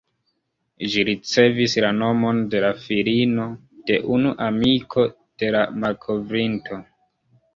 [0.93, 3.45] Ĝi ricevis la nomon de la filino
[3.89, 5.05] de unu amiko
[5.43, 6.83] de la malkovrinto.